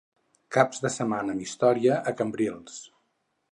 Caps 0.55 0.81
de 0.85 0.91
setmana 0.95 1.35
amb 1.35 1.45
història 1.45 2.01
a 2.13 2.17
Cambrils. 2.23 2.83